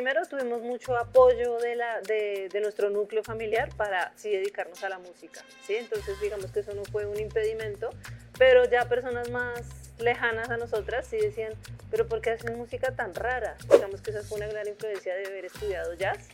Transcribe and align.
primero 0.00 0.24
tuvimos 0.24 0.62
mucho 0.62 0.96
apoyo 0.96 1.58
de, 1.58 1.76
la, 1.76 2.00
de, 2.00 2.48
de, 2.50 2.60
nuestro 2.62 2.88
núcleo 2.88 3.22
familiar 3.22 3.68
para 3.76 4.12
sí 4.16 4.30
dedicarnos 4.30 4.82
a 4.82 4.88
la 4.88 4.98
música, 4.98 5.44
¿sí? 5.66 5.76
Entonces 5.76 6.18
digamos 6.22 6.50
que 6.52 6.60
eso 6.60 6.72
no 6.72 6.84
fue 6.86 7.04
un 7.04 7.20
impedimento, 7.20 7.90
pero 8.38 8.64
ya 8.64 8.88
personas 8.88 9.28
más 9.28 9.60
lejanas 9.98 10.48
a 10.48 10.56
nosotras 10.56 11.06
sí 11.06 11.18
decían, 11.18 11.52
pero 11.90 12.08
¿por 12.08 12.22
qué 12.22 12.30
hacen 12.30 12.56
música 12.56 12.96
tan 12.96 13.14
rara? 13.14 13.58
Digamos 13.70 14.00
que 14.00 14.10
esa 14.10 14.22
fue 14.22 14.38
una 14.38 14.46
gran 14.46 14.66
influencia 14.66 15.14
de 15.14 15.26
haber 15.26 15.44
estudiado 15.44 15.92
jazz, 15.92 16.30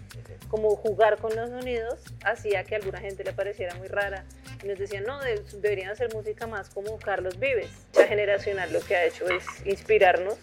como 0.46 0.76
jugar 0.76 1.16
con 1.18 1.34
los 1.34 1.50
sonidos 1.50 2.04
hacía 2.22 2.62
que 2.62 2.76
a 2.76 2.78
alguna 2.78 3.00
gente 3.00 3.24
le 3.24 3.32
pareciera 3.32 3.74
muy 3.74 3.88
rara. 3.88 4.24
Y 4.62 4.68
nos 4.68 4.78
decían, 4.78 5.02
no, 5.02 5.18
deberían 5.60 5.90
hacer 5.90 6.14
música 6.14 6.46
más 6.46 6.70
como 6.70 6.98
Carlos 6.98 7.40
Vives. 7.40 7.72
La 7.96 8.06
generacional 8.06 8.72
lo 8.72 8.80
que 8.80 8.94
ha 8.94 9.04
hecho 9.06 9.28
es 9.28 9.44
inspirarnos 9.66 10.38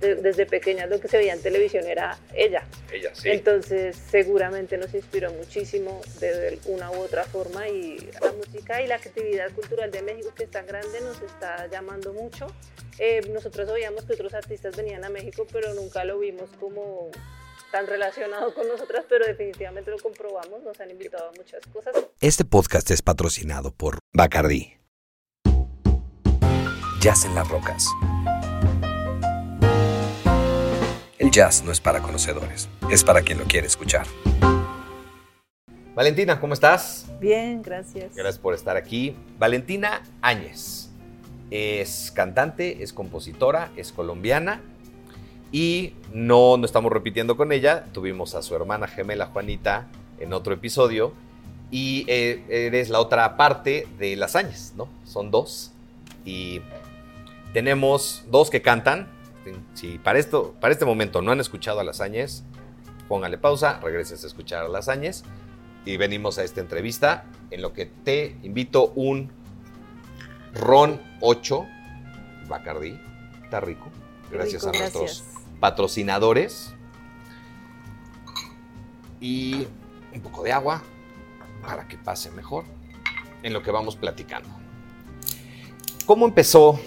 desde 0.00 0.46
pequeña 0.46 0.86
lo 0.86 1.00
que 1.00 1.08
se 1.08 1.18
veía 1.18 1.32
en 1.32 1.42
televisión 1.42 1.86
era 1.86 2.18
ella. 2.34 2.64
Ella, 2.92 3.10
sí. 3.14 3.30
Entonces 3.30 3.96
seguramente 4.10 4.76
nos 4.78 4.94
inspiró 4.94 5.32
muchísimo 5.32 6.00
de 6.20 6.58
una 6.66 6.90
u 6.90 6.96
otra 6.96 7.24
forma 7.24 7.68
y 7.68 7.98
la 8.20 8.32
música 8.32 8.80
y 8.82 8.86
la 8.86 8.96
actividad 8.96 9.50
cultural 9.52 9.90
de 9.90 10.02
México 10.02 10.32
que 10.34 10.44
es 10.44 10.50
tan 10.50 10.66
grande 10.66 11.00
nos 11.00 11.20
está 11.22 11.66
llamando 11.68 12.12
mucho. 12.12 12.46
Eh, 12.98 13.22
nosotros 13.32 13.68
oíamos 13.68 14.04
que 14.04 14.14
otros 14.14 14.34
artistas 14.34 14.76
venían 14.76 15.04
a 15.04 15.08
México, 15.08 15.46
pero 15.52 15.72
nunca 15.74 16.04
lo 16.04 16.18
vimos 16.18 16.50
como 16.58 17.10
tan 17.70 17.86
relacionado 17.86 18.54
con 18.54 18.66
nosotras, 18.66 19.04
pero 19.08 19.26
definitivamente 19.26 19.90
lo 19.90 19.98
comprobamos, 19.98 20.62
nos 20.62 20.80
han 20.80 20.90
invitado 20.90 21.28
a 21.28 21.32
muchas 21.32 21.64
cosas. 21.66 21.94
Este 22.20 22.44
podcast 22.44 22.90
es 22.90 23.02
patrocinado 23.02 23.72
por 23.72 23.98
Bacardi. 24.12 24.74
Jazz 27.00 27.24
en 27.24 27.34
las 27.36 27.48
rocas 27.48 27.86
el 31.28 31.34
jazz 31.34 31.62
no 31.62 31.72
es 31.72 31.80
para 31.80 32.00
conocedores, 32.00 32.70
es 32.90 33.04
para 33.04 33.20
quien 33.20 33.38
lo 33.38 33.44
quiere 33.44 33.66
escuchar. 33.66 34.06
Valentina, 35.94 36.40
¿cómo 36.40 36.54
estás? 36.54 37.06
Bien, 37.20 37.60
gracias. 37.60 38.14
Gracias 38.14 38.38
por 38.38 38.54
estar 38.54 38.76
aquí. 38.78 39.14
Valentina 39.38 40.02
Áñez 40.22 40.88
es 41.50 42.12
cantante, 42.14 42.82
es 42.82 42.94
compositora, 42.94 43.70
es 43.76 43.92
colombiana 43.92 44.62
y 45.52 45.92
no, 46.14 46.56
no 46.56 46.64
estamos 46.64 46.90
repitiendo 46.90 47.36
con 47.36 47.52
ella. 47.52 47.84
Tuvimos 47.92 48.34
a 48.34 48.42
su 48.42 48.56
hermana 48.56 48.86
gemela 48.88 49.26
Juanita 49.26 49.86
en 50.20 50.32
otro 50.32 50.54
episodio 50.54 51.12
y 51.70 52.06
eh, 52.08 52.42
eres 52.48 52.88
la 52.88 53.00
otra 53.00 53.36
parte 53.36 53.86
de 53.98 54.16
las 54.16 54.34
Áñez, 54.34 54.72
¿no? 54.76 54.88
Son 55.04 55.30
dos 55.30 55.72
y 56.24 56.62
tenemos 57.52 58.24
dos 58.30 58.48
que 58.48 58.62
cantan, 58.62 59.17
si 59.74 59.98
para, 59.98 60.18
esto, 60.18 60.54
para 60.60 60.72
este 60.72 60.84
momento 60.84 61.22
no 61.22 61.32
han 61.32 61.40
escuchado 61.40 61.80
a 61.80 61.84
las 61.84 62.00
Áñez, 62.00 62.44
póngale 63.08 63.38
pausa, 63.38 63.80
regreses 63.80 64.24
a 64.24 64.26
escuchar 64.26 64.64
a 64.64 64.68
las 64.68 64.88
Áñez 64.88 65.24
y 65.84 65.96
venimos 65.96 66.38
a 66.38 66.44
esta 66.44 66.60
entrevista 66.60 67.24
en 67.50 67.62
lo 67.62 67.72
que 67.72 67.86
te 67.86 68.36
invito 68.42 68.92
un 68.94 69.30
Ron 70.54 71.00
8 71.20 71.66
Bacardi. 72.48 72.98
Está 73.44 73.60
rico. 73.60 73.88
Gracias 74.30 74.66
a 74.66 74.72
nuestros 74.72 75.24
patrocinadores. 75.60 76.74
Y 79.20 79.66
un 80.12 80.20
poco 80.20 80.42
de 80.42 80.52
agua 80.52 80.82
para 81.62 81.88
que 81.88 81.96
pase 81.96 82.30
mejor 82.30 82.64
en 83.42 83.52
lo 83.52 83.62
que 83.62 83.70
vamos 83.70 83.96
platicando. 83.96 84.48
¿Cómo 86.06 86.26
empezó 86.26 86.80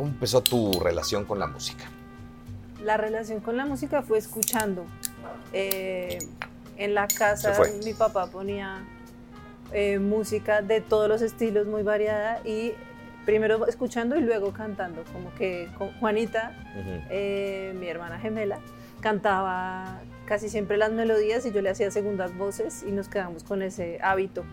¿Cómo 0.00 0.12
empezó 0.12 0.42
tu 0.42 0.80
relación 0.80 1.26
con 1.26 1.38
la 1.38 1.46
música? 1.46 1.84
La 2.82 2.96
relación 2.96 3.40
con 3.40 3.58
la 3.58 3.66
música 3.66 4.00
fue 4.00 4.16
escuchando. 4.16 4.86
Eh, 5.52 6.18
en 6.78 6.94
la 6.94 7.06
casa 7.06 7.54
mi 7.84 7.92
papá 7.92 8.28
ponía 8.30 8.82
eh, 9.74 9.98
música 9.98 10.62
de 10.62 10.80
todos 10.80 11.06
los 11.06 11.20
estilos, 11.20 11.66
muy 11.66 11.82
variada, 11.82 12.40
y 12.46 12.72
primero 13.26 13.66
escuchando 13.66 14.16
y 14.16 14.22
luego 14.22 14.54
cantando. 14.54 15.04
Como 15.12 15.34
que 15.34 15.68
Juanita, 16.00 16.54
eh, 17.10 17.74
mi 17.78 17.86
hermana 17.86 18.18
gemela, 18.18 18.58
cantaba 19.02 20.00
casi 20.24 20.48
siempre 20.48 20.78
las 20.78 20.92
melodías 20.92 21.44
y 21.44 21.52
yo 21.52 21.60
le 21.60 21.68
hacía 21.68 21.90
segundas 21.90 22.34
voces 22.38 22.84
y 22.88 22.90
nos 22.90 23.08
quedamos 23.08 23.44
con 23.44 23.60
ese 23.60 23.98
hábito. 24.00 24.46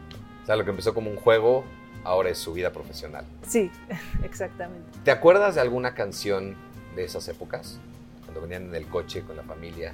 O 0.43 0.45
sea, 0.45 0.57
lo 0.57 0.65
que 0.65 0.71
empezó 0.71 0.93
como 0.93 1.09
un 1.09 1.15
juego 1.15 1.63
ahora 2.07 2.29
es 2.29 2.37
su 2.37 2.53
vida 2.53 2.71
profesional. 2.71 3.25
Sí, 3.45 3.69
exactamente. 4.23 4.87
¿Te 5.03 5.11
acuerdas 5.11 5.55
de 5.55 5.61
alguna 5.61 5.93
canción 5.93 6.55
de 6.95 7.03
esas 7.03 7.27
épocas? 7.27 7.79
Cuando 8.23 8.41
venían 8.41 8.69
en 8.69 8.75
el 8.75 8.87
coche 8.87 9.21
con 9.21 9.35
la 9.35 9.43
familia. 9.43 9.93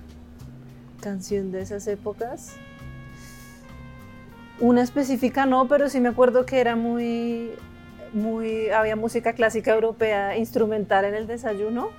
¿Canción 1.01 1.51
de 1.51 1.61
esas 1.61 1.87
épocas? 1.87 2.55
Una 4.59 4.83
específica 4.83 5.45
no, 5.45 5.67
pero 5.67 5.89
sí 5.89 5.99
me 5.99 6.09
acuerdo 6.09 6.45
que 6.45 6.61
era 6.61 6.75
muy, 6.75 7.51
muy, 8.13 8.69
había 8.69 8.95
música 8.95 9.33
clásica 9.33 9.73
europea 9.73 10.37
instrumental 10.37 11.05
en 11.05 11.15
el 11.15 11.25
desayuno 11.27 11.89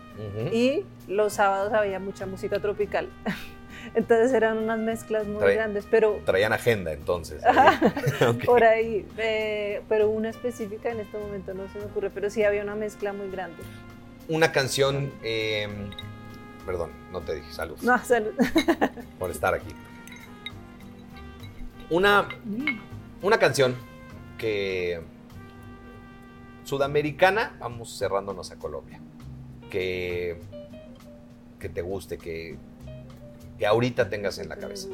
y 0.52 0.84
los 1.08 1.32
sábados 1.32 1.72
había 1.72 1.98
mucha 1.98 2.24
música 2.24 2.60
tropical. 2.60 3.08
Entonces 3.94 4.32
eran 4.32 4.58
unas 4.58 4.78
mezclas 4.78 5.26
muy 5.26 5.42
grandes, 5.52 5.86
pero... 5.90 6.20
Traían 6.24 6.52
agenda 6.52 6.92
entonces. 6.92 7.42
Por 8.46 8.64
ahí, 8.64 9.06
eh, 9.18 9.82
pero 9.88 10.08
una 10.08 10.30
específica 10.30 10.90
en 10.90 11.00
este 11.00 11.18
momento 11.18 11.54
no 11.54 11.68
se 11.68 11.78
me 11.78 11.84
ocurre, 11.84 12.10
pero 12.10 12.30
sí 12.30 12.42
había 12.44 12.62
una 12.62 12.74
mezcla 12.74 13.12
muy 13.12 13.30
grande. 13.30 13.62
Una 14.28 14.52
canción, 14.52 15.12
em, 15.22 15.90
perdón, 16.64 16.90
no 17.12 17.20
te 17.20 17.34
dije, 17.34 17.52
salud. 17.52 17.76
No, 17.82 18.02
salud. 18.02 18.32
por 19.18 19.30
estar 19.30 19.54
aquí. 19.54 19.74
Una, 21.90 22.28
una 23.20 23.38
canción 23.38 23.76
que 24.38 25.02
sudamericana, 26.64 27.56
vamos 27.60 27.98
cerrándonos 27.98 28.50
a 28.50 28.56
Colombia, 28.56 29.00
que, 29.70 30.40
que 31.58 31.68
te 31.68 31.82
guste, 31.82 32.16
que, 32.16 32.56
que 33.58 33.66
ahorita 33.66 34.08
tengas 34.08 34.38
en 34.38 34.48
la 34.48 34.56
cabeza? 34.56 34.88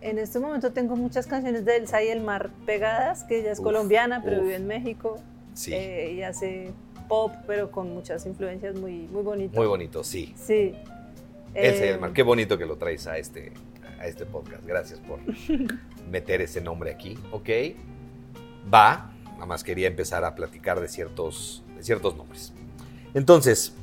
En 0.00 0.18
este 0.18 0.38
momento 0.38 0.72
tengo 0.72 0.96
muchas 0.96 1.26
canciones 1.26 1.64
de 1.64 1.76
Elsa 1.76 2.02
y 2.02 2.08
el 2.08 2.22
Mar 2.22 2.50
pegadas, 2.64 3.24
que 3.24 3.40
ella 3.40 3.52
es 3.52 3.60
colombiana, 3.60 4.22
pero 4.22 4.42
vive 4.42 4.56
en 4.56 4.66
México. 4.66 5.18
Sí. 5.52 5.74
Eh, 5.74 6.14
y 6.14 6.22
hace 6.22 6.70
pop, 7.08 7.32
pero 7.46 7.70
con 7.70 7.92
muchas 7.92 8.24
influencias 8.24 8.76
muy, 8.76 9.08
muy 9.08 9.22
bonitas. 9.22 9.56
Muy 9.56 9.66
bonito, 9.66 10.02
sí. 10.02 10.32
Sí. 10.36 10.74
Elsa 11.54 11.84
y 11.84 11.88
el 11.88 12.00
Mar, 12.00 12.12
qué 12.12 12.22
bonito 12.22 12.56
que 12.56 12.64
lo 12.64 12.76
traes 12.76 13.06
a 13.06 13.18
este, 13.18 13.52
a 13.98 14.06
este 14.06 14.24
podcast. 14.24 14.64
Gracias 14.64 15.00
por 15.00 15.18
meter 16.10 16.40
ese 16.40 16.60
nombre 16.60 16.92
aquí, 16.92 17.18
¿ok? 17.32 17.48
Va, 18.72 19.12
nada 19.34 19.46
más 19.46 19.64
quería 19.64 19.88
empezar 19.88 20.24
a 20.24 20.34
platicar 20.34 20.80
de 20.80 20.88
ciertos, 20.88 21.62
de 21.76 21.82
ciertos 21.82 22.16
nombres. 22.16 22.52
Entonces, 23.12 23.74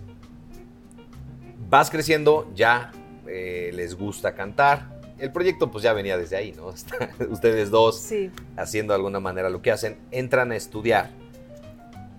vas 1.70 1.90
creciendo, 1.90 2.50
ya 2.56 2.92
eh, 3.28 3.72
les 3.74 3.96
gusta 3.96 4.34
cantar. 4.34 4.98
El 5.20 5.32
proyecto 5.32 5.72
pues 5.72 5.84
ya 5.84 5.94
venía 5.94 6.18
desde 6.18 6.36
ahí, 6.36 6.54
¿no? 6.54 6.68
Ustedes 7.30 7.72
dos 7.72 8.10
haciendo 8.56 8.94
de 8.94 8.96
alguna 8.96 9.20
manera 9.20 9.50
lo 9.50 9.62
que 9.62 9.72
hacen, 9.72 9.98
entran 10.12 10.52
a 10.52 10.56
estudiar. 10.56 11.10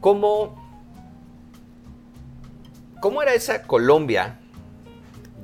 ¿Cómo, 0.01 0.57
cómo 3.01 3.23
era 3.23 3.35
esa 3.35 3.63
Colombia 3.63 4.39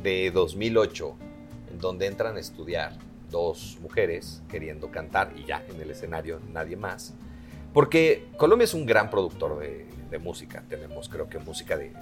de 0.02 0.30
2008 0.32 1.16
en 1.72 1.78
donde 1.78 2.06
entran 2.06 2.36
a 2.36 2.40
estudiar 2.40 2.92
dos 3.30 3.78
mujeres 3.80 4.42
queriendo 4.48 4.90
cantar 4.90 5.32
y 5.36 5.44
ya 5.44 5.64
en 5.68 5.80
el 5.80 5.90
escenario 5.90 6.40
nadie 6.52 6.76
más? 6.76 7.14
Porque 7.72 8.28
Colombia 8.36 8.64
es 8.64 8.74
un 8.74 8.86
gran 8.86 9.10
productor 9.10 9.58
de, 9.58 9.86
de 10.14 10.18
música. 10.20 10.62
Tenemos, 10.68 11.08
creo 11.08 11.28
que, 11.28 11.38
música 11.38 11.76
de, 11.76 11.92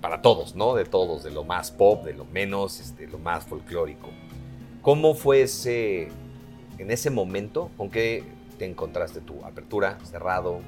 para 0.00 0.22
todos, 0.22 0.54
¿no? 0.54 0.74
De 0.74 0.84
todos, 0.84 1.24
de 1.24 1.30
lo 1.30 1.44
más 1.44 1.70
pop, 1.70 2.04
de 2.04 2.14
lo 2.14 2.24
menos, 2.26 2.80
este, 2.80 3.06
lo 3.08 3.18
más 3.18 3.44
folclórico. 3.44 4.08
¿Cómo 4.82 5.14
fue 5.14 5.42
ese, 5.42 6.08
en 6.78 6.90
ese 6.90 7.10
momento, 7.10 7.70
con 7.76 7.90
qué 7.90 8.22
te 8.58 8.66
encontraste 8.66 9.20
tu 9.20 9.44
apertura, 9.44 9.98
cerrado? 10.04 10.60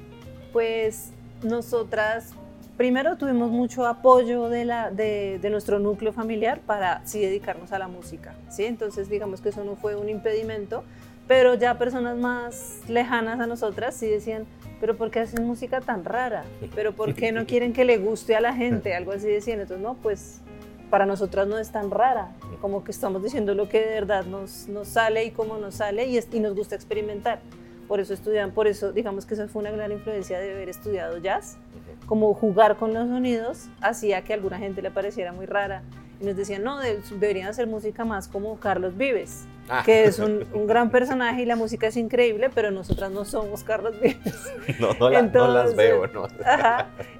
Pues 0.52 1.12
nosotras 1.42 2.32
primero 2.76 3.16
tuvimos 3.16 3.50
mucho 3.50 3.86
apoyo 3.86 4.48
de, 4.48 4.64
la, 4.64 4.90
de, 4.90 5.38
de, 5.40 5.50
nuestro 5.50 5.78
núcleo 5.78 6.12
familiar 6.12 6.60
para 6.60 7.00
sí 7.06 7.20
dedicarnos 7.20 7.72
a 7.72 7.78
la 7.78 7.88
música, 7.88 8.34
¿sí? 8.50 8.64
Entonces 8.64 9.08
digamos 9.08 9.40
que 9.40 9.50
eso 9.50 9.64
no 9.64 9.76
fue 9.76 9.94
un 9.94 10.08
impedimento, 10.08 10.82
pero 11.28 11.54
ya 11.54 11.78
personas 11.78 12.16
más 12.16 12.80
lejanas 12.88 13.38
a 13.38 13.46
nosotras 13.46 13.94
sí 13.94 14.06
decían, 14.08 14.46
pero 14.80 14.96
¿por 14.96 15.10
qué 15.10 15.20
hacen 15.20 15.46
música 15.46 15.80
tan 15.80 16.04
rara? 16.04 16.44
¿Pero 16.74 16.94
por 16.94 17.14
qué 17.14 17.32
no 17.32 17.46
quieren 17.46 17.72
que 17.72 17.84
le 17.84 17.98
guste 17.98 18.36
a 18.36 18.40
la 18.40 18.54
gente? 18.54 18.94
Algo 18.96 19.12
así 19.12 19.26
decían. 19.26 19.60
Entonces, 19.60 19.82
no, 19.82 19.94
pues 19.94 20.40
para 20.90 21.06
nosotras 21.06 21.46
no 21.48 21.58
es 21.58 21.70
tan 21.70 21.90
rara, 21.90 22.32
como 22.60 22.84
que 22.84 22.92
estamos 22.92 23.22
diciendo 23.22 23.54
lo 23.54 23.68
que 23.68 23.80
de 23.80 23.86
verdad 23.86 24.24
nos, 24.24 24.68
nos 24.68 24.88
sale 24.88 25.24
y 25.24 25.30
cómo 25.30 25.58
nos 25.58 25.76
sale 25.76 26.06
y, 26.06 26.18
y 26.32 26.40
nos 26.40 26.54
gusta 26.54 26.74
experimentar. 26.74 27.40
por 27.88 28.00
eso 28.00 28.14
estudian, 28.14 28.52
por 28.52 28.66
eso 28.66 28.92
digamos 28.92 29.26
que 29.26 29.34
esa 29.34 29.48
fue 29.48 29.62
una 29.62 29.72
gran 29.72 29.92
influencia 29.92 30.38
de 30.38 30.52
haber 30.52 30.68
estudiado 30.68 31.18
jazz, 31.18 31.56
como 32.06 32.32
jugar 32.34 32.76
con 32.76 32.94
los 32.94 33.08
sonidos 33.08 33.68
hacía 33.80 34.22
que 34.22 34.32
a 34.32 34.36
alguna 34.36 34.58
gente 34.58 34.80
le 34.80 34.90
pareciera 34.90 35.32
muy 35.32 35.46
rara 35.46 35.82
y 36.20 36.24
nos 36.24 36.36
decían, 36.36 36.62
no, 36.62 36.78
deberían 36.80 37.48
hacer 37.48 37.66
música 37.66 38.04
más 38.04 38.28
como 38.28 38.58
Carlos 38.58 38.96
Vives, 38.96 39.44
ah. 39.68 39.82
que 39.84 40.04
es 40.04 40.18
un, 40.18 40.46
gran 40.66 40.90
personaje 40.90 41.42
y 41.42 41.46
la 41.46 41.56
música 41.56 41.86
es 41.86 41.96
increíble, 41.96 42.50
pero 42.54 42.70
nosotras 42.70 43.10
no 43.10 43.24
somos 43.24 43.64
Carlos 43.64 44.00
Vives. 44.00 44.18
No, 44.80 44.92
no, 44.98 45.48
las 45.48 45.76
veo, 45.76 46.06
¿no? 46.08 46.26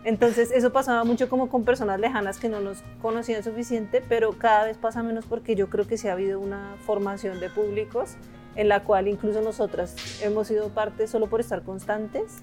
Entonces 0.05 0.51
eso 0.51 0.73
pasaba 0.73 1.05
mucho 1.05 1.29
como 1.29 1.49
con 1.49 1.65
personas 1.65 2.01
lejanas 2.01 2.39
que 2.39 2.49
no 2.49 2.61
nos 2.61 2.83
conocían 3.01 3.43
suficiente, 3.43 4.03
pero 4.09 4.33
cada 4.33 4.65
vez 4.65 4.77
pasa 4.77 5.03
menos 5.03 5.25
porque 5.27 5.55
yo 5.55 5.69
creo 5.69 5.87
que 5.87 5.97
sí 5.97 6.09
ha 6.09 6.13
habido 6.13 6.41
una 6.41 6.77
formación 6.85 7.41
de 7.41 7.49
públicos 7.49 8.17
en 8.57 8.69
la 8.69 8.83
cual 8.83 9.07
incluso 9.07 9.43
nosotras 9.43 9.95
hemos 10.23 10.49
sido 10.49 10.71
parte 10.71 11.07
solo 11.07 11.29
por 11.29 11.41
estar 11.41 11.63
constantes, 11.63 12.39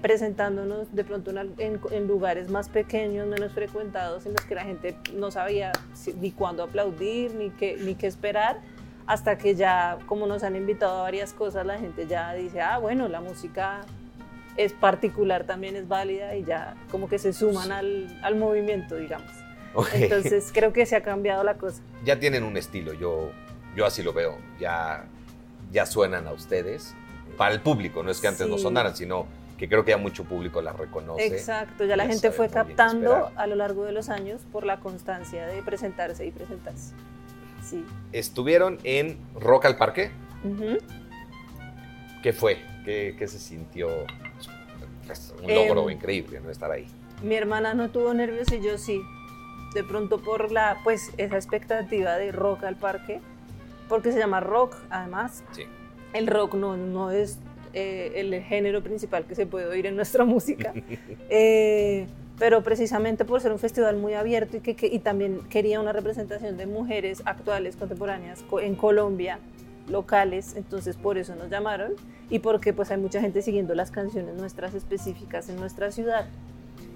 presentándonos 0.00 0.94
de 0.94 1.04
pronto 1.04 1.32
en, 1.58 2.06
lugares 2.06 2.50
más 2.50 2.68
pequeños, 2.68 3.26
menos 3.28 3.52
frecuentados, 3.52 4.26
en 4.26 4.32
los 4.32 4.44
que 4.44 4.54
la 4.54 4.64
gente 4.64 4.96
no 5.14 5.30
sabía 5.30 5.72
ni 6.20 6.32
cuándo 6.32 6.64
aplaudir, 6.64 7.34
ni 7.34 7.50
qué, 7.50 7.76
ni 7.80 7.94
qué 7.94 8.08
esperar, 8.08 8.60
hasta 9.06 9.38
que 9.38 9.54
ya, 9.54 9.98
como 10.06 10.26
nos 10.26 10.42
han 10.42 10.56
invitado 10.56 10.98
a 10.98 11.02
varias 11.02 11.32
cosas, 11.32 11.66
la 11.66 11.78
gente 11.78 12.06
ya 12.06 12.32
dice, 12.34 12.60
ah, 12.60 12.78
bueno, 12.78 13.08
la 13.08 13.20
música 13.20 13.80
es 14.56 14.72
particular, 14.72 15.44
también 15.44 15.76
es 15.76 15.88
válida, 15.88 16.36
y 16.36 16.44
ya 16.44 16.74
como 16.90 17.08
que 17.08 17.18
se 17.18 17.32
suman 17.32 17.72
al, 17.72 18.18
al, 18.22 18.36
movimiento, 18.36 18.96
digamos. 18.96 19.30
Entonces 19.94 20.50
creo 20.52 20.72
que 20.72 20.84
se 20.84 20.96
ha 20.96 21.02
cambiado 21.02 21.42
la 21.44 21.54
cosa. 21.54 21.82
Ya 22.04 22.18
tienen 22.20 22.44
un 22.44 22.56
estilo, 22.56 22.92
yo, 22.92 23.30
yo 23.74 23.86
así 23.86 24.02
lo 24.02 24.12
veo, 24.12 24.36
ya 24.60 25.06
ya 25.72 25.86
suenan 25.86 26.28
a 26.28 26.32
ustedes 26.32 26.94
para 27.36 27.54
el 27.54 27.60
público, 27.60 28.02
no 28.02 28.10
es 28.10 28.20
que 28.20 28.28
antes 28.28 28.46
no 28.46 28.58
sonaran, 28.58 28.94
sino 28.94 29.26
que 29.56 29.68
creo 29.68 29.84
que 29.84 29.92
ya 29.92 29.96
mucho 29.96 30.24
público 30.24 30.60
las 30.60 30.76
reconoce. 30.76 31.26
Exacto, 31.26 31.84
ya 31.84 31.96
la 31.96 32.06
gente 32.06 32.30
fue 32.30 32.48
captando 32.48 33.30
a 33.36 33.46
lo 33.46 33.56
largo 33.56 33.84
de 33.84 33.92
los 33.92 34.08
años 34.10 34.42
por 34.52 34.66
la 34.66 34.80
constancia 34.80 35.46
de 35.46 35.62
presentarse 35.62 36.26
y 36.26 36.30
presentarse. 36.30 36.92
Sí. 37.72 37.84
Estuvieron 38.12 38.78
en 38.84 39.16
Rock 39.34 39.64
al 39.64 39.76
Parque. 39.76 40.10
¿Qué 42.22 42.32
fue? 42.32 42.58
¿Qué, 42.84 43.16
se 43.26 43.38
sintió? 43.38 43.88
Pues, 45.06 45.34
un 45.42 45.54
logro 45.54 45.88
em, 45.88 45.96
increíble, 45.96 46.40
¿no? 46.40 46.50
Estar 46.50 46.70
ahí. 46.70 46.86
Mi 47.22 47.34
hermana 47.34 47.74
no 47.74 47.90
tuvo 47.90 48.12
nervios 48.12 48.52
y 48.52 48.60
yo 48.60 48.76
sí. 48.76 49.00
De 49.74 49.82
pronto 49.82 50.20
por 50.20 50.52
la, 50.52 50.78
pues, 50.84 51.12
esa 51.16 51.36
expectativa 51.36 52.16
de 52.18 52.30
Rock 52.30 52.64
al 52.64 52.76
Parque 52.76 53.20
porque 53.88 54.12
se 54.12 54.18
llama 54.18 54.40
rock, 54.40 54.76
además. 54.90 55.44
Sí. 55.52 55.64
El 56.12 56.26
rock 56.26 56.54
no, 56.54 56.76
no 56.76 57.10
es 57.10 57.38
eh, 57.74 58.12
el 58.16 58.42
género 58.42 58.82
principal 58.82 59.26
que 59.26 59.34
se 59.34 59.46
puede 59.46 59.66
oír 59.66 59.86
en 59.86 59.96
nuestra 59.96 60.24
música. 60.24 60.72
Eh, 61.34 62.06
pero 62.42 62.64
precisamente 62.64 63.24
por 63.24 63.40
ser 63.40 63.52
un 63.52 63.60
festival 63.60 63.98
muy 63.98 64.14
abierto 64.14 64.56
y, 64.56 64.60
que, 64.62 64.88
y 64.88 64.98
también 64.98 65.42
quería 65.48 65.80
una 65.80 65.92
representación 65.92 66.56
de 66.56 66.66
mujeres 66.66 67.22
actuales, 67.24 67.76
contemporáneas, 67.76 68.44
en 68.60 68.74
Colombia, 68.74 69.38
locales, 69.88 70.56
entonces 70.56 70.96
por 70.96 71.18
eso 71.18 71.36
nos 71.36 71.50
llamaron 71.50 71.92
y 72.30 72.40
porque 72.40 72.72
pues 72.72 72.90
hay 72.90 72.96
mucha 72.96 73.20
gente 73.20 73.42
siguiendo 73.42 73.76
las 73.76 73.92
canciones 73.92 74.34
nuestras 74.34 74.74
específicas 74.74 75.48
en 75.50 75.54
nuestra 75.60 75.92
ciudad. 75.92 76.26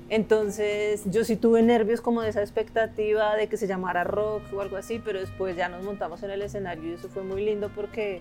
Entonces 0.08 1.04
yo 1.04 1.22
sí 1.22 1.37
tuve 1.37 1.62
nervios 1.62 2.00
como 2.00 2.22
de 2.22 2.31
esa 2.31 2.40
expectativa 2.40 3.37
de 3.37 3.46
que 3.46 3.56
se 3.56 3.69
llamara 3.69 4.02
rock 4.02 4.42
o 4.52 4.60
algo 4.60 4.76
así, 4.76 5.00
pero 5.04 5.20
después 5.20 5.54
ya 5.54 5.69
nos 5.69 5.84
montamos 5.84 6.25
en 6.25 6.32
el 6.32 6.42
escenario 6.42 6.90
y 6.90 6.94
eso 6.94 7.08
fue 7.08 7.22
muy 7.22 7.44
lindo 7.44 7.70
porque 7.72 8.19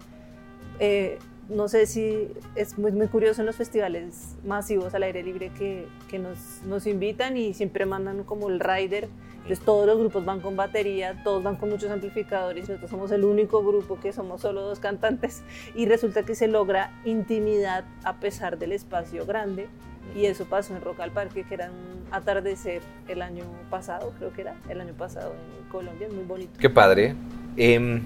eh, 0.80 1.18
no 1.50 1.68
sé 1.68 1.86
si 1.86 2.27
es 2.56 2.77
muy, 2.77 2.92
muy 2.92 3.07
curioso 3.07 3.42
en 3.42 3.45
los 3.45 3.56
festivales 3.56 4.36
masivos 4.45 4.94
al 4.95 5.03
aire 5.03 5.24
libre 5.24 5.51
que, 5.57 5.88
que 6.09 6.19
nos, 6.19 6.62
nos, 6.65 6.88
invitan 6.88 7.38
y 7.38 7.53
siempre 7.53 7.86
mandan 7.86 8.24
como 8.24 8.50
el 8.50 8.59
rider. 8.59 9.07
Entonces 9.36 9.63
todos 9.63 9.86
los 9.86 10.00
grupos 10.00 10.25
van 10.25 10.39
con 10.39 10.56
batería, 10.56 11.21
todos 11.24 11.44
van 11.44 11.56
con 11.56 11.69
muchos 11.69 11.92
amplificadores, 11.92 12.68
nosotros 12.68 12.89
somos 12.89 13.12
el 13.12 13.24
único 13.24 13.63
grupo 13.63 14.00
que 14.00 14.12
somos 14.12 14.42
solo 14.42 14.62
dos 14.62 14.80
cantantes 14.80 15.44
y 15.75 15.86
resulta 15.86 16.24
que 16.24 16.33
se 16.33 16.47
logra 16.47 16.92
intimidad 17.06 17.86
a 18.03 18.19
pesar 18.19 18.57
del 18.57 18.71
espacio 18.71 19.24
grande 19.27 19.68
y 20.15 20.25
eso 20.25 20.45
pasó 20.45 20.75
en 20.75 20.81
Rock 20.81 21.00
al 21.01 21.12
Parque, 21.12 21.44
que 21.44 21.53
era 21.53 21.69
un 21.69 22.06
atardecer 22.12 22.81
el 23.07 23.21
año 23.21 23.44
pasado, 23.69 24.13
creo 24.18 24.31
que 24.31 24.42
era 24.42 24.56
el 24.69 24.81
año 24.81 24.94
pasado 24.94 25.33
en 25.33 25.69
Colombia, 25.69 26.07
muy 26.13 26.24
bonito. 26.24 26.53
Qué 26.59 26.69
padre. 26.69 27.15
Em, 27.57 28.01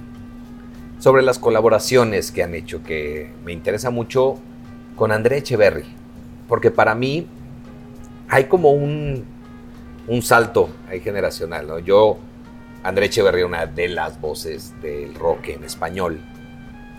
sobre 0.99 1.23
las 1.23 1.39
colaboraciones 1.39 2.31
que 2.31 2.43
han 2.43 2.53
hecho, 2.53 2.83
que 2.83 3.31
me 3.43 3.51
interesa 3.51 3.89
mucho 3.89 4.37
con 4.95 5.11
André 5.11 5.37
Echeverry, 5.37 5.85
porque 6.47 6.71
para 6.71 6.93
mí 6.93 7.25
hay 8.27 8.45
como 8.45 8.71
un, 8.71 9.25
un 10.07 10.21
salto 10.21 10.69
ahí 10.87 10.99
generacional, 10.99 11.67
¿no? 11.67 11.79
Yo, 11.79 12.17
André 12.83 13.07
Echeverry, 13.07 13.43
una 13.43 13.65
de 13.65 13.87
las 13.87 14.19
voces 14.21 14.73
del 14.81 15.15
rock 15.15 15.49
en 15.49 15.63
español, 15.63 16.19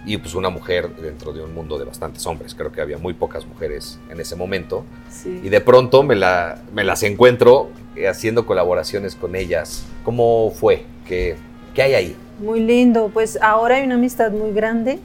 y 0.05 0.17
pues 0.17 0.35
una 0.35 0.49
mujer 0.49 0.94
dentro 0.97 1.32
de 1.32 1.43
un 1.43 1.55
mundo 1.55 1.79
de 1.79 1.85
bastantes 1.85 2.26
hombres. 2.26 2.55
Creo 2.55 2.73
que 2.73 2.81
había 2.81 2.99
muy 2.99 3.12
pocas 3.12 3.47
mujeres 3.47 3.99
en 4.08 4.20
ese 4.20 4.35
momento. 4.35 4.85
Y 5.25 5.49
de 5.49 5.61
pronto 5.61 6.02
me, 6.02 6.17
la, 6.17 6.62
me 6.73 6.85
las 6.85 7.02
encuentro 7.02 7.70
eh, 7.97 8.08
haciendo 8.08 8.47
colaboraciones 8.47 9.14
con 9.14 9.37
ellas. 9.37 9.85
¿Cómo 10.05 10.52
fue? 10.55 10.85
¿Qué, 11.06 11.37
¿Qué, 11.75 11.82
hay 11.82 11.94
ahí? 11.94 12.17
Muy 12.40 12.60
lindo. 12.60 13.10
Pues 13.12 13.38
ahora 13.40 13.76
hay 13.76 13.84
una 13.84 13.94
amistad 13.94 14.32
muy 14.32 14.52
grande. 14.52 14.98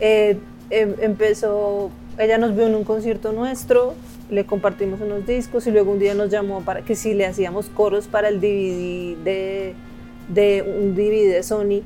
Eh, 0.00 0.38
em, 0.70 0.94
empezó, 1.00 1.90
ella 2.18 2.38
nos 2.38 2.54
vio 2.54 2.66
en 2.66 2.74
un 2.74 2.84
concierto 2.84 3.32
nuestro, 3.32 3.94
le 4.30 4.44
compartimos 4.46 5.00
unos 5.00 5.26
discos 5.26 5.66
y 5.66 5.70
luego 5.70 5.92
un 5.92 5.98
día 5.98 6.14
nos 6.14 6.30
llamó 6.30 6.62
para 6.62 6.82
que 6.82 6.94
si 6.94 7.14
le 7.14 7.26
hacíamos 7.26 7.66
coros 7.66 8.06
para 8.06 8.28
el 8.28 8.40
DVD 8.40 9.16
de, 9.24 9.74
de 10.28 10.62
un 10.62 10.94
DVD 10.94 11.32
de 11.32 11.42
Sony 11.42 11.82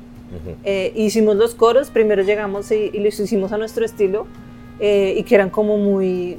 eh, 0.63 0.93
hicimos 0.95 1.35
los 1.35 1.55
coros, 1.55 1.89
primero 1.89 2.21
llegamos 2.21 2.71
y, 2.71 2.91
los 2.91 3.19
hicimos 3.19 3.51
a 3.51 3.57
nuestro 3.57 3.83
estilo 3.83 4.27
eh, 4.79 5.15
y 5.17 5.23
que 5.23 5.35
eran 5.35 5.49
como 5.49 5.77
muy, 5.77 6.37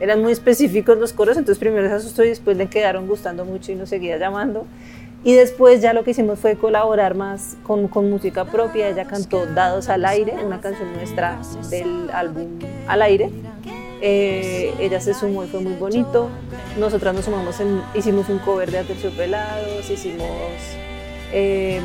eran 0.00 0.20
muy 0.20 0.32
específicos 0.32 0.98
los 0.98 1.12
coros, 1.12 1.36
entonces 1.36 1.58
primero 1.58 1.88
se 1.88 1.94
asustó 1.94 2.24
y 2.24 2.28
después 2.28 2.56
le 2.56 2.66
quedaron 2.66 3.06
gustando 3.08 3.44
mucho 3.44 3.72
y 3.72 3.76
nos 3.76 3.88
seguía 3.88 4.18
llamando. 4.18 4.66
Y 5.24 5.34
después 5.34 5.82
ya 5.82 5.92
lo 5.92 6.04
que 6.04 6.12
hicimos 6.12 6.38
fue 6.38 6.56
colaborar 6.56 7.14
más 7.14 7.56
con, 7.64 7.88
con 7.88 8.08
música 8.08 8.44
propia. 8.44 8.88
Ella 8.88 9.04
cantó 9.04 9.46
Dados 9.46 9.88
al 9.88 10.04
Aire, 10.04 10.34
una 10.44 10.60
canción 10.60 10.92
nuestra 10.94 11.38
del 11.70 12.10
álbum 12.10 12.58
Al 12.86 13.02
Aire. 13.02 13.30
Eh, 14.00 14.72
ella 14.78 15.00
se 15.00 15.14
sumó 15.14 15.44
y 15.44 15.48
fue 15.48 15.60
muy 15.60 15.74
bonito. 15.74 16.28
Nosotras 16.78 17.14
nos 17.14 17.24
sumamos, 17.24 17.58
en, 17.60 17.82
hicimos 17.94 18.28
un 18.28 18.38
cover 18.38 18.70
de 18.70 18.78
Aterciopelados, 18.78 19.90
hicimos 19.90 20.28
eh, 21.32 21.80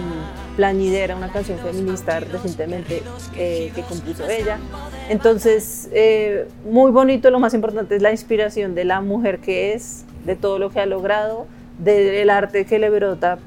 Plañidera, 0.55 1.15
una 1.15 1.31
canción 1.31 1.57
feminista 1.57 2.19
recientemente 2.19 3.01
eh, 3.35 3.71
que 3.73 3.81
compuso 3.81 4.29
ella. 4.29 4.59
Entonces, 5.09 5.89
eh, 5.91 6.47
muy 6.69 6.91
bonito, 6.91 7.31
lo 7.31 7.39
más 7.39 7.55
importante 7.55 7.95
es 7.95 8.03
la 8.03 8.11
inspiración 8.11 8.75
de 8.75 8.85
la 8.85 9.01
mujer 9.01 9.39
que 9.39 9.73
es, 9.73 10.05
de 10.25 10.35
todo 10.35 10.59
lo 10.59 10.69
que 10.69 10.79
ha 10.79 10.85
logrado, 10.85 11.47
del 11.77 12.29
arte 12.29 12.65
que 12.65 12.79
le 12.79 12.89
brota 12.89 13.39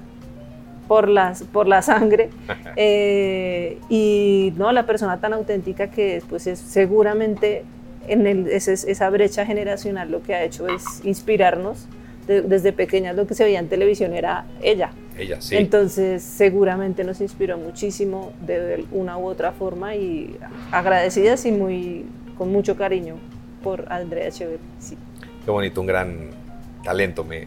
por, 0.88 1.08
las, 1.08 1.42
por 1.42 1.66
la 1.66 1.82
sangre 1.82 2.30
eh, 2.76 3.78
y 3.88 4.52
no 4.56 4.72
la 4.72 4.86
persona 4.86 5.18
tan 5.20 5.32
auténtica 5.32 5.90
que 5.90 6.16
es, 6.16 6.24
pues 6.24 6.46
es 6.46 6.58
seguramente 6.58 7.64
en 8.08 8.26
el, 8.26 8.46
esa 8.48 9.10
brecha 9.10 9.44
generacional 9.44 10.10
lo 10.10 10.22
que 10.22 10.34
ha 10.34 10.44
hecho 10.44 10.68
es 10.68 10.84
inspirarnos 11.04 11.88
desde 12.26 12.72
pequeñas 12.72 13.14
lo 13.14 13.26
que 13.26 13.34
se 13.34 13.44
veía 13.44 13.60
en 13.60 13.68
televisión 13.68 14.12
era 14.12 14.46
ella. 14.60 14.90
Ella, 15.16 15.40
sí. 15.40 15.56
Entonces 15.56 16.22
seguramente 16.22 17.04
nos 17.04 17.20
inspiró 17.20 17.56
muchísimo 17.56 18.32
de 18.44 18.84
una 18.90 19.16
u 19.16 19.26
otra 19.26 19.52
forma 19.52 19.94
y 19.94 20.36
agradecidas 20.72 21.46
y 21.46 21.52
muy, 21.52 22.04
con 22.36 22.50
mucho 22.50 22.76
cariño 22.76 23.14
por 23.62 23.90
Andrea 23.92 24.28
Echeverry. 24.28 24.58
Sí. 24.80 24.96
Qué 25.44 25.50
bonito, 25.50 25.80
un 25.80 25.86
gran 25.86 26.30
talento. 26.82 27.22
Me, 27.24 27.46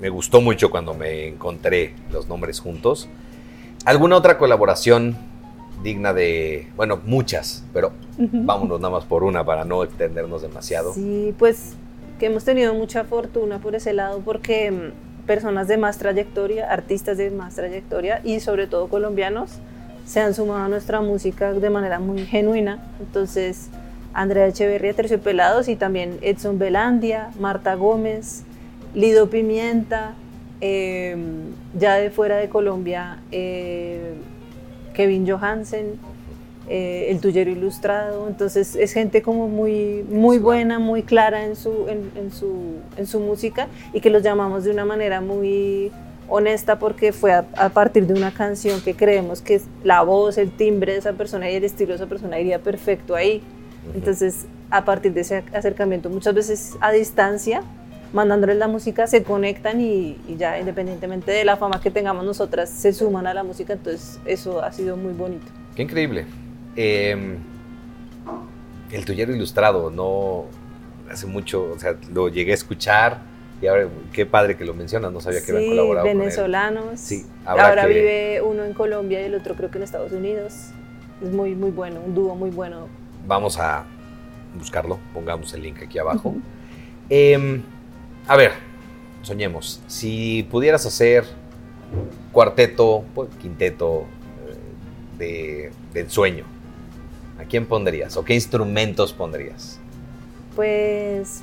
me 0.00 0.08
gustó 0.08 0.40
mucho 0.40 0.70
cuando 0.70 0.94
me 0.94 1.28
encontré 1.28 1.94
los 2.10 2.28
nombres 2.28 2.60
juntos. 2.60 3.08
¿Alguna 3.84 4.16
otra 4.16 4.38
colaboración 4.38 5.16
digna 5.82 6.12
de, 6.12 6.68
bueno, 6.76 7.00
muchas, 7.04 7.64
pero 7.72 7.92
vámonos 8.18 8.80
nada 8.80 8.92
más 8.92 9.04
por 9.04 9.24
una 9.24 9.44
para 9.44 9.64
no 9.64 9.84
extendernos 9.84 10.42
demasiado? 10.42 10.94
Sí, 10.94 11.34
pues 11.38 11.74
que 12.18 12.26
hemos 12.26 12.44
tenido 12.44 12.74
mucha 12.74 13.04
fortuna 13.04 13.58
por 13.58 13.74
ese 13.74 13.92
lado 13.92 14.20
porque 14.24 14.70
mm, 14.70 15.26
personas 15.26 15.68
de 15.68 15.76
más 15.76 15.98
trayectoria, 15.98 16.70
artistas 16.70 17.18
de 17.18 17.30
más 17.30 17.54
trayectoria 17.54 18.20
y 18.24 18.40
sobre 18.40 18.66
todo 18.66 18.88
colombianos 18.88 19.50
se 20.06 20.20
han 20.20 20.34
sumado 20.34 20.64
a 20.64 20.68
nuestra 20.68 21.00
música 21.00 21.52
de 21.52 21.68
manera 21.68 21.98
muy 21.98 22.24
genuina. 22.26 22.78
Entonces, 23.00 23.68
Andrea 24.14 24.46
Echeverría, 24.46 24.94
Terciopelados 24.94 25.68
y 25.68 25.76
también 25.76 26.18
Edson 26.22 26.58
Belandia, 26.58 27.30
Marta 27.38 27.74
Gómez, 27.74 28.44
Lido 28.96 29.28
Pimienta, 29.28 30.14
em, 30.62 31.52
ya 31.78 31.96
de 31.96 32.10
fuera 32.10 32.38
de 32.38 32.48
Colombia, 32.48 33.18
eh, 33.30 34.14
Kevin 34.94 35.28
Johansen, 35.28 35.98
eh, 36.68 37.08
el 37.10 37.20
tuyero 37.20 37.50
ilustrado, 37.50 38.26
entonces 38.26 38.74
es 38.74 38.94
gente 38.94 39.20
como 39.20 39.48
muy, 39.48 40.02
muy 40.08 40.38
buena, 40.38 40.78
muy 40.78 41.02
clara 41.02 41.44
en 41.44 41.56
su, 41.56 41.86
en, 41.88 42.32
su, 42.32 42.80
en 42.96 43.06
su 43.06 43.20
música 43.20 43.68
y 43.92 44.00
que 44.00 44.08
los 44.08 44.22
llamamos 44.22 44.64
de 44.64 44.70
una 44.70 44.86
manera 44.86 45.20
muy 45.20 45.92
honesta 46.28 46.78
porque 46.78 47.12
fue 47.12 47.32
a, 47.32 47.68
partir 47.68 48.06
de 48.06 48.14
una 48.14 48.32
canción 48.32 48.80
que 48.80 48.94
creemos 48.94 49.42
que 49.42 49.60
la 49.84 50.00
voz, 50.02 50.38
el 50.38 50.50
timbre 50.50 50.92
de 50.92 50.98
esa 50.98 51.12
persona 51.12 51.50
y 51.50 51.54
el 51.54 51.64
estilo 51.64 51.90
de 51.90 51.96
esa 51.96 52.06
persona 52.06 52.40
iría 52.40 52.60
perfecto 52.60 53.14
ahí. 53.14 53.42
Entonces, 53.94 54.46
a 54.70 54.86
partir 54.86 55.12
de 55.12 55.20
ese 55.20 55.44
acercamiento, 55.52 56.08
muchas 56.10 56.34
veces 56.34 56.76
a 56.80 56.90
distancia, 56.90 57.62
mandándoles 58.12 58.56
la 58.56 58.68
música, 58.68 59.06
se 59.06 59.22
conectan 59.22 59.80
y, 59.80 60.18
y, 60.28 60.36
ya 60.36 60.58
independientemente 60.58 61.32
de 61.32 61.44
la 61.44 61.56
fama 61.56 61.80
que 61.80 61.90
tengamos 61.90 62.24
nosotras, 62.24 62.70
se 62.70 62.92
suman 62.92 63.26
a 63.26 63.34
la 63.34 63.42
música. 63.42 63.74
Entonces, 63.74 64.20
eso 64.24 64.62
ha 64.62 64.72
sido 64.72 64.96
muy 64.96 65.12
bonito. 65.12 65.46
Qué 65.74 65.82
increíble. 65.82 66.26
Em, 66.76 67.38
el 68.90 69.04
tuyero 69.04 69.34
ilustrado, 69.34 69.90
no 69.90 70.44
hace 71.10 71.26
mucho, 71.26 71.72
o 71.72 71.78
sea, 71.78 71.96
lo 72.12 72.28
llegué 72.28 72.52
a 72.52 72.54
escuchar 72.54 73.18
y 73.60 73.66
ahora 73.66 73.88
qué 74.12 74.26
padre 74.26 74.56
que 74.56 74.64
lo 74.64 74.74
mencionas, 74.74 75.12
no 75.12 75.20
sabía 75.20 75.42
que 75.42 75.52
habían 75.52 75.70
colaborado 75.70 76.06
venezolanos. 76.06 76.84
Con 76.84 76.92
él. 76.92 76.98
Sí, 76.98 77.26
ahora 77.44 77.86
vive 77.86 78.42
uno 78.42 78.64
en 78.64 78.74
Colombia 78.74 79.20
y 79.22 79.24
el 79.24 79.34
otro 79.34 79.54
creo 79.54 79.70
que 79.70 79.78
en 79.78 79.84
Estados 79.84 80.12
Unidos. 80.12 80.70
Es 81.22 81.32
muy, 81.32 81.54
muy 81.54 81.70
bueno, 81.70 82.00
un 82.04 82.14
dúo 82.14 82.34
muy 82.34 82.50
bueno. 82.50 82.88
Vamos 83.26 83.58
a 83.58 83.84
buscarlo, 84.54 84.98
pongamos 85.14 85.54
el 85.54 85.62
link 85.62 85.82
aquí 85.82 85.98
abajo. 85.98 86.34
A 88.28 88.36
ver, 88.36 88.52
soñemos, 89.22 89.80
si 89.86 90.46
pudieras 90.50 90.84
hacer 90.86 91.24
cuarteto, 92.32 93.04
pues, 93.14 93.30
quinteto 93.40 94.04
eh, 95.18 95.70
de, 95.92 96.00
ensueño, 96.00 96.44
¿A 97.38 97.44
quién 97.44 97.66
pondrías 97.66 98.16
o 98.16 98.24
qué 98.24 98.34
instrumentos 98.34 99.12
pondrías? 99.12 99.78
Pues 100.54 101.42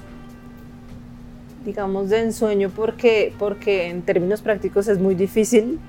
digamos 1.63 2.09
de 2.09 2.21
ensueño 2.21 2.71
porque, 2.75 3.31
porque 3.37 3.89
en 3.89 4.01
términos 4.01 4.41
prácticos 4.41 4.87
es 4.87 4.97
muy 4.97 5.13
difícil, 5.13 5.79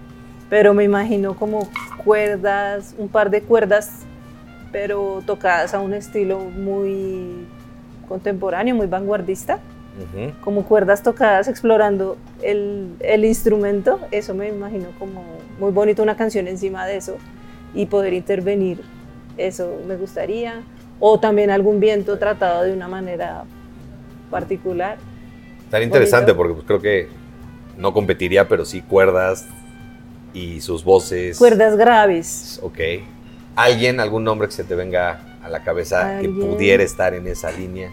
pero 0.50 0.74
me 0.74 0.84
imagino 0.84 1.34
como 1.34 1.68
cuerdas, 2.04 2.94
un 2.98 3.08
par 3.08 3.30
de 3.30 3.40
cuerdas, 3.40 4.02
pero 4.72 5.22
tocadas 5.26 5.72
a 5.72 5.80
un 5.80 5.94
estilo 5.94 6.38
muy 6.40 7.46
contemporáneo, 8.08 8.74
muy 8.74 8.86
vanguardista, 8.86 9.58
como 10.42 10.64
cuerdas 10.64 11.02
tocadas 11.02 11.48
explorando 11.48 12.16
el, 12.42 12.96
el, 13.00 13.24
instrumento, 13.24 14.00
eso 14.10 14.34
me 14.34 14.48
imagino 14.48 14.88
como 14.98 15.22
muy 15.58 15.70
bonito 15.70 16.02
una 16.02 16.16
canción 16.16 16.48
encima 16.48 16.86
de 16.86 16.96
eso 16.96 17.16
y 17.74 17.86
poder 17.86 18.12
intervenir 18.12 18.82
eso 19.36 19.80
me 19.86 19.96
gustaría. 19.96 20.62
O 21.00 21.18
también 21.18 21.50
algún 21.50 21.80
viento 21.80 22.18
tratado 22.18 22.62
de 22.62 22.72
una 22.72 22.88
manera 22.88 23.44
particular. 24.30 24.96
Estaría 25.64 25.86
interesante 25.86 26.34
porque 26.34 26.54
pues, 26.54 26.66
creo 26.66 26.80
que 26.80 27.08
no 27.76 27.92
competiría, 27.92 28.48
pero 28.48 28.64
sí 28.64 28.80
cuerdas 28.80 29.46
y 30.32 30.60
sus 30.60 30.84
voces. 30.84 31.36
Cuerdas 31.36 31.76
graves. 31.76 32.60
Ok. 32.62 32.78
¿Alguien, 33.56 34.00
algún 34.00 34.24
nombre 34.24 34.48
que 34.48 34.54
se 34.54 34.64
te 34.64 34.74
venga 34.74 35.38
a 35.42 35.48
la 35.48 35.62
cabeza 35.62 36.20
que 36.20 36.28
pudiera 36.28 36.82
estar 36.82 37.12
en 37.14 37.26
esa 37.26 37.50
línea? 37.50 37.90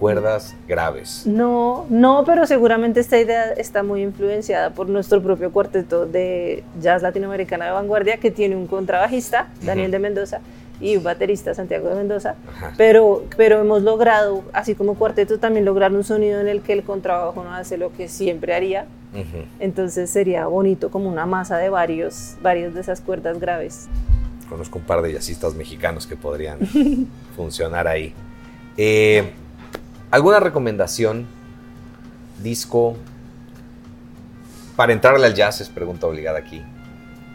Cuerdas 0.00 0.56
graves. 0.66 1.24
No, 1.26 1.84
no, 1.90 2.24
pero 2.24 2.46
seguramente 2.46 3.00
esta 3.00 3.20
idea 3.20 3.52
está 3.52 3.82
muy 3.82 4.02
influenciada 4.02 4.70
por 4.70 4.88
nuestro 4.88 5.22
propio 5.22 5.52
cuarteto 5.52 6.06
de 6.06 6.64
jazz 6.80 7.02
latinoamericana 7.02 7.66
de 7.66 7.72
vanguardia 7.72 8.16
que 8.16 8.30
tiene 8.30 8.56
un 8.56 8.66
contrabajista, 8.66 9.50
Daniel 9.60 9.90
de 9.90 9.98
Mendoza, 9.98 10.40
y 10.80 10.96
un 10.96 11.02
baterista, 11.02 11.52
Santiago 11.52 11.90
de 11.90 11.96
Mendoza, 11.96 12.36
pero, 12.78 13.26
pero 13.36 13.60
hemos 13.60 13.82
logrado, 13.82 14.42
así 14.54 14.74
como 14.74 14.94
cuarteto, 14.94 15.38
también 15.38 15.66
lograr 15.66 15.92
un 15.92 16.02
sonido 16.02 16.40
en 16.40 16.48
el 16.48 16.62
que 16.62 16.72
el 16.72 16.82
contrabajo 16.82 17.44
no 17.44 17.52
hace 17.52 17.76
lo 17.76 17.92
que 17.92 18.08
siempre 18.08 18.54
haría. 18.54 18.86
Entonces 19.58 20.08
sería 20.08 20.46
bonito 20.46 20.90
como 20.90 21.10
una 21.10 21.26
masa 21.26 21.58
de 21.58 21.68
varios, 21.68 22.36
varios 22.40 22.72
de 22.72 22.80
esas 22.80 23.02
cuerdas 23.02 23.38
graves. 23.38 23.88
Conozco 24.48 24.78
un 24.78 24.84
par 24.84 25.02
de 25.02 25.12
jazzistas 25.12 25.54
mexicanos 25.54 26.06
que 26.06 26.16
podrían 26.16 26.58
funcionar 27.36 27.86
ahí. 27.86 28.14
Eh, 28.78 29.30
¿Alguna 30.10 30.40
recomendación, 30.40 31.26
disco, 32.42 32.96
para 34.74 34.92
entrarle 34.92 35.26
al 35.26 35.34
jazz? 35.34 35.60
Es 35.60 35.68
pregunta 35.68 36.08
obligada 36.08 36.38
aquí. 36.38 36.62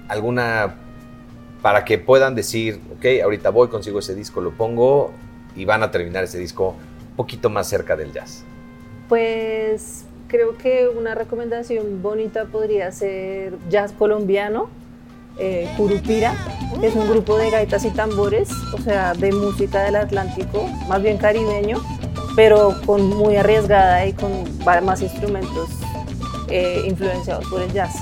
¿Alguna 0.09 0.75
para 1.61 1.85
que 1.85 1.97
puedan 1.97 2.35
decir, 2.35 2.79
ok, 2.97 3.23
ahorita 3.23 3.49
voy, 3.49 3.69
consigo 3.69 3.99
ese 3.99 4.13
disco, 4.13 4.41
lo 4.41 4.51
pongo 4.51 5.11
y 5.55 5.65
van 5.65 5.83
a 5.83 5.89
terminar 5.89 6.25
ese 6.25 6.37
disco 6.37 6.75
un 7.11 7.15
poquito 7.15 7.49
más 7.49 7.67
cerca 7.67 7.95
del 7.95 8.11
jazz? 8.11 8.43
Pues 9.07 10.03
creo 10.27 10.57
que 10.57 10.89
una 10.89 11.15
recomendación 11.15 12.03
bonita 12.03 12.45
podría 12.45 12.91
ser 12.91 13.57
jazz 13.69 13.93
colombiano, 13.93 14.69
eh, 15.37 15.67
Curupira, 15.77 16.35
es 16.81 16.93
un 16.95 17.09
grupo 17.09 17.37
de 17.37 17.49
gaitas 17.49 17.83
y 17.85 17.89
tambores, 17.89 18.49
o 18.73 18.77
sea, 18.77 19.13
de 19.13 19.31
música 19.31 19.83
del 19.83 19.95
Atlántico, 19.95 20.67
más 20.87 21.01
bien 21.01 21.17
caribeño, 21.17 21.81
pero 22.35 22.75
con 22.85 23.09
muy 23.09 23.37
arriesgada 23.37 24.05
y 24.05 24.13
con 24.13 24.31
más 24.83 25.01
instrumentos 25.01 25.69
eh, 26.49 26.83
influenciados 26.87 27.45
por 27.47 27.61
el 27.61 27.71
jazz. 27.71 27.95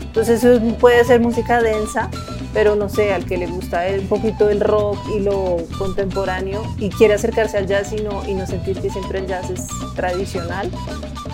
Entonces 0.00 0.42
eso 0.42 0.60
puede 0.78 1.04
ser 1.04 1.20
música 1.20 1.62
densa, 1.62 2.10
pero 2.54 2.74
no 2.74 2.88
sé, 2.88 3.12
al 3.12 3.26
que 3.26 3.36
le 3.36 3.46
gusta 3.46 3.84
un 3.98 4.06
poquito 4.06 4.48
el 4.48 4.60
rock 4.60 4.98
y 5.14 5.20
lo 5.20 5.58
contemporáneo 5.76 6.62
y 6.78 6.88
quiere 6.88 7.14
acercarse 7.14 7.58
al 7.58 7.66
jazz 7.66 7.92
y 7.92 7.96
no, 7.96 8.26
y 8.26 8.32
no 8.32 8.46
sentir 8.46 8.80
que 8.80 8.88
siempre 8.88 9.18
el 9.18 9.26
jazz 9.26 9.50
es 9.50 9.66
tradicional, 9.94 10.70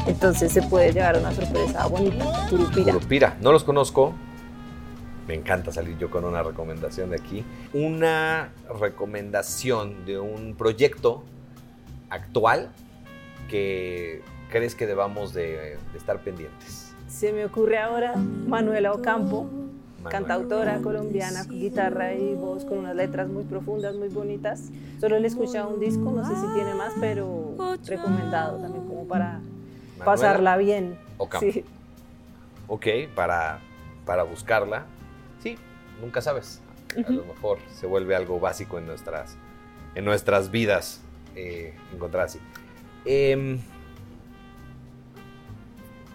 entonces 0.06 0.52
se 0.52 0.62
puede 0.62 0.92
llevar 0.92 1.16
una 1.18 1.32
sorpresa 1.32 1.86
bonita. 1.86 2.24
Curupira. 2.50 2.92
Curupira, 2.92 3.36
no 3.40 3.52
los 3.52 3.62
conozco. 3.62 4.14
Me 5.28 5.34
encanta 5.34 5.70
salir 5.70 5.96
yo 5.98 6.10
con 6.10 6.24
una 6.24 6.42
recomendación 6.42 7.10
de 7.10 7.16
aquí. 7.16 7.44
Una 7.72 8.50
recomendación 8.80 10.04
de 10.04 10.18
un 10.18 10.56
proyecto 10.56 11.22
actual 12.12 12.70
que 13.48 14.22
crees 14.50 14.74
que 14.74 14.86
debamos 14.86 15.32
de, 15.32 15.78
de 15.92 15.98
estar 15.98 16.20
pendientes. 16.20 16.94
Se 17.08 17.32
me 17.32 17.44
ocurre 17.44 17.78
ahora 17.78 18.14
Manuela 18.16 18.92
Ocampo 18.92 19.48
cantautora 20.08 20.78
colombiana, 20.78 21.44
guitarra 21.44 22.14
y 22.14 22.34
voz 22.34 22.64
con 22.64 22.78
unas 22.78 22.96
letras 22.96 23.28
muy 23.28 23.44
profundas, 23.44 23.94
muy 23.94 24.08
bonitas. 24.08 24.70
Solo 25.00 25.18
le 25.18 25.24
he 25.24 25.28
escuchado 25.28 25.68
un 25.68 25.80
disco, 25.80 26.10
no 26.10 26.26
sé 26.26 26.34
si 26.34 26.54
tiene 26.54 26.74
más, 26.74 26.92
pero 27.00 27.54
recomendado 27.86 28.58
también 28.58 28.84
como 28.86 29.06
para 29.06 29.40
pasarla 30.04 30.56
bien. 30.56 30.98
Sí. 31.38 31.64
Ok, 32.66 32.86
para, 33.14 33.60
para 34.04 34.22
buscarla. 34.24 34.86
Sí, 35.42 35.56
nunca 36.00 36.20
sabes. 36.20 36.60
A 36.96 37.10
lo 37.10 37.24
mejor 37.24 37.58
se 37.72 37.86
vuelve 37.86 38.14
algo 38.14 38.38
básico 38.38 38.78
en 38.78 38.86
nuestras, 38.86 39.36
en 39.94 40.04
nuestras 40.04 40.50
vidas 40.50 41.00
eh, 41.34 41.74
encontrar 41.92 42.26
así. 42.26 42.38
Em, 43.04 43.58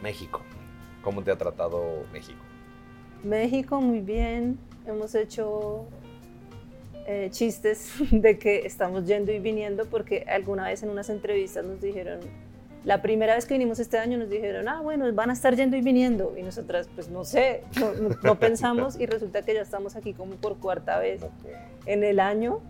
México. 0.02 0.42
¿Cómo 1.02 1.24
te 1.24 1.32
ha 1.32 1.38
tratado 1.38 2.06
México? 2.12 2.40
México 3.24 3.82
muy 3.82 4.00
bien, 4.00 4.60
hemos 4.86 5.16
hecho 5.16 5.86
eh, 7.06 7.30
chistes 7.32 7.94
de 8.12 8.38
que 8.38 8.66
estamos 8.66 9.06
yendo 9.06 9.32
y 9.32 9.40
viniendo 9.40 9.86
porque 9.86 10.26
alguna 10.28 10.66
vez 10.66 10.84
en 10.84 10.90
unas 10.90 11.10
entrevistas 11.10 11.66
nos 11.66 11.82
dijeron, 11.82 12.20
la 12.84 13.02
primera 13.02 13.36
vez 13.36 13.46
que 13.46 13.54
vinimos 13.54 13.80
este 13.80 13.98
año 13.98 14.18
nos 14.18 14.30
dijeron, 14.30 14.68
ah, 14.70 14.80
bueno, 14.82 15.12
van 15.14 15.30
a 15.30 15.34
estar 15.34 15.56
yendo 15.56 15.76
y 15.76 15.82
viniendo. 15.82 16.34
Y 16.38 16.42
nosotras, 16.42 16.90
pues 16.96 17.10
no 17.10 17.26
sé, 17.26 17.64
no, 18.24 18.36
pensamos 18.40 18.98
y 19.00 19.06
resulta 19.06 19.42
que 19.42 19.54
ya 19.54 19.62
estamos 19.62 19.96
aquí 19.96 20.14
como 20.14 20.36
por 20.36 20.58
cuarta 20.58 20.98
vez 21.00 21.22
en 21.86 22.04
el 22.04 22.20
año. 22.20 22.62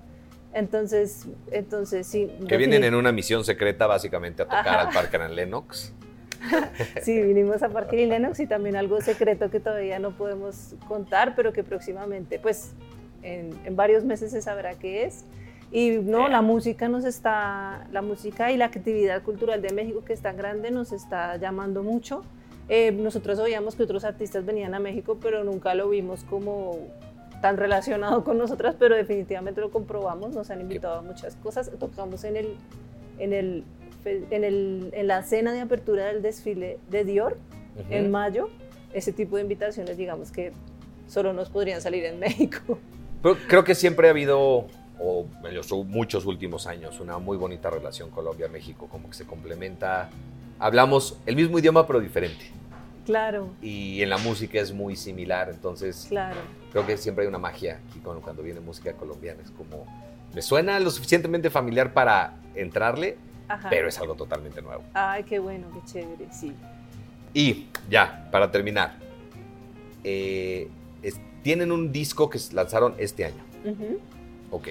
Entonces, 0.53 1.27
entonces 1.51 2.07
sí. 2.07 2.31
Que 2.47 2.57
vienen 2.57 2.83
en 2.83 2.95
una 2.95 3.11
misión 3.11 3.43
secreta 3.43 3.87
básicamente 3.87 4.43
a 4.43 4.45
tocar 4.45 4.79
al 4.79 4.93
Parque 4.93 5.17
en 5.17 5.35
Lennox. 5.35 5.93
sí, 7.01 7.21
vinimos 7.21 7.63
a 7.63 7.69
Parque 7.69 8.05
Lennox 8.05 8.39
y 8.39 8.47
también 8.47 8.75
algo 8.75 9.01
secreto 9.01 9.49
que 9.49 9.59
todavía 9.59 9.99
no 9.99 10.11
podemos 10.11 10.75
contar, 10.87 11.35
pero 11.35 11.53
que 11.53 11.63
próximamente, 11.63 12.39
pues 12.39 12.73
en, 13.23 13.75
varios 13.75 14.03
meses 14.03 14.31
se 14.31 14.41
sabrá 14.41 14.75
qué 14.75 15.05
es. 15.05 15.25
Y 15.71 15.91
no, 15.97 16.29
la 16.29 16.41
música 16.41 16.87
nos 16.87 17.03
está, 17.03 17.87
la 17.91 18.01
música 18.01 18.51
y 18.51 18.57
la 18.57 18.65
actividad 18.65 19.21
cultural 19.23 19.61
de 19.61 19.73
México 19.73 20.05
que 20.05 20.13
es 20.13 20.21
tan 20.21 20.37
grande 20.37 20.71
nos 20.71 20.93
está 20.93 21.35
llamando 21.35 21.83
mucho. 21.83 22.23
Eh, 22.69 22.91
nosotros 22.91 23.39
oíamos 23.39 23.75
que 23.75 23.83
otros 23.83 24.05
artistas 24.05 24.45
venían 24.45 24.73
a 24.75 24.79
México, 24.79 25.17
pero 25.21 25.43
nunca 25.43 25.73
lo 25.73 25.89
vimos 25.89 26.23
como 26.23 26.79
tan 27.41 27.57
relacionado 27.57 28.23
con 28.23 28.37
nosotras, 28.37 28.75
pero 28.77 28.95
definitivamente 28.95 29.61
lo 29.61 29.71
comprobamos, 29.71 30.33
nos 30.33 30.49
han 30.49 30.61
invitado 30.61 30.99
a 30.99 31.01
muchas 31.01 31.35
cosas, 31.35 31.71
tocamos 31.79 32.23
en 32.23 32.37
el, 32.37 32.55
en 33.19 33.33
el 33.33 33.63
en, 34.05 34.43
el, 34.43 34.89
en, 34.93 35.07
la 35.07 35.23
cena 35.23 35.53
de 35.53 35.61
apertura 35.61 36.05
del 36.05 36.21
desfile 36.21 36.79
de 36.89 37.03
Dior 37.03 37.37
en 37.89 38.09
mayo, 38.09 38.49
ese 38.93 39.11
tipo 39.11 39.35
de 39.35 39.43
invitaciones, 39.43 39.97
digamos 39.97 40.31
que 40.31 40.51
solo 41.07 41.33
nos 41.33 41.49
podrían 41.49 41.81
salir 41.81 42.05
en 42.05 42.19
México. 42.19 42.79
Pero 43.21 43.37
creo 43.47 43.63
que 43.63 43.75
siempre 43.75 44.07
ha 44.07 44.11
habido, 44.11 44.67
o 44.99 45.25
en 45.43 45.55
los 45.55 45.71
muchos 45.71 46.25
últimos 46.25 46.67
años, 46.67 46.99
una 46.99 47.17
muy 47.17 47.37
bonita 47.37 47.69
relación 47.69 48.09
Colombia-México, 48.09 48.87
como 48.89 49.09
que 49.09 49.15
se 49.15 49.25
complementa. 49.25 50.09
Hablamos 50.59 51.19
el 51.25 51.35
mismo 51.35 51.59
idioma, 51.59 51.85
pero 51.85 51.99
diferente. 51.99 52.51
Claro, 53.07 53.49
Y 53.61 54.01
en 54.03 54.09
la 54.09 54.17
música 54.17 54.59
es 54.59 54.73
muy 54.73 54.97
similar, 54.97 55.49
entonces 55.49 56.07
claro. 56.09 56.35
creo 56.73 56.85
que 56.85 56.97
siempre 56.97 57.23
hay 57.23 57.29
una 57.29 57.37
magia 57.39 57.79
aquí 57.89 57.99
cuando, 58.01 58.43
viene 58.43 58.59
música 58.59 58.91
colombiana. 58.91 59.41
Es 59.41 59.49
como, 59.51 59.85
me 60.35 60.41
suena 60.41 60.77
lo 60.81 60.91
suficientemente 60.91 61.49
familiar 61.49 61.93
para 61.93 62.33
entrarle, 62.53 63.17
Ajá. 63.47 63.69
pero 63.69 63.87
es 63.87 63.97
algo 63.97 64.15
totalmente 64.15 64.61
nuevo. 64.61 64.83
Ay, 64.93 65.23
qué 65.23 65.39
bueno, 65.39 65.67
qué 65.73 65.79
chévere, 65.89 66.27
sí. 66.33 66.51
Y 67.33 67.67
ya, 67.89 68.27
para 68.29 68.51
terminar, 68.51 68.97
eh, 70.03 70.67
es- 71.01 71.19
tienen 71.43 71.71
un 71.71 71.93
disco 71.93 72.29
que 72.29 72.39
lanzaron 72.51 72.93
este 72.97 73.23
año. 73.23 73.41
Ujú. 73.63 73.99
Ok. 74.51 74.67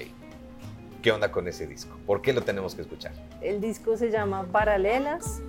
¿Qué 1.01 1.11
onda 1.11 1.31
con 1.31 1.47
ese 1.47 1.65
disco? 1.65 1.97
¿Por 2.05 2.21
qué 2.21 2.33
lo 2.33 2.41
tenemos 2.43 2.75
que 2.75 2.81
escuchar? 2.81 3.13
El 3.41 3.61
disco 3.61 3.97
se 3.97 4.11
llama 4.11 4.45
Paralelas, 4.51 5.41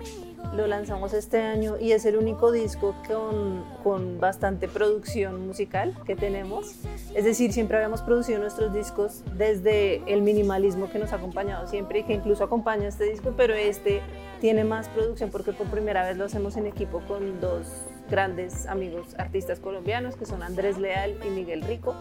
lo 0.53 0.67
lanzamos 0.67 1.13
este 1.13 1.41
año 1.41 1.77
y 1.79 1.91
es 1.91 2.05
el 2.05 2.17
único 2.17 2.51
disco 2.51 2.95
con, 3.07 3.63
con 3.83 4.19
bastante 4.19 4.67
producción 4.67 5.45
musical 5.45 5.95
que 6.05 6.15
tenemos. 6.15 6.75
Es 7.13 7.23
decir, 7.23 7.53
siempre 7.53 7.77
habíamos 7.77 8.01
producido 8.01 8.39
nuestros 8.39 8.73
discos 8.73 9.23
desde 9.35 10.01
el 10.11 10.21
minimalismo 10.21 10.89
que 10.89 10.99
nos 10.99 11.13
ha 11.13 11.17
acompañado 11.17 11.67
siempre 11.67 11.99
y 11.99 12.03
que 12.03 12.13
incluso 12.13 12.43
acompaña 12.43 12.87
este 12.87 13.05
disco, 13.05 13.33
pero 13.37 13.53
este 13.53 14.01
tiene 14.41 14.63
más 14.63 14.89
producción 14.89 15.29
porque 15.29 15.51
por 15.53 15.67
primera 15.67 16.05
vez 16.07 16.17
lo 16.17 16.25
hacemos 16.25 16.57
en 16.57 16.65
equipo 16.65 17.01
con 17.07 17.39
dos 17.41 17.67
grandes 18.09 18.65
amigos 18.65 19.15
artistas 19.17 19.59
colombianos 19.59 20.15
que 20.15 20.25
son 20.25 20.41
Andrés 20.41 20.77
Leal 20.77 21.15
y 21.25 21.29
Miguel 21.29 21.61
Rico. 21.61 21.95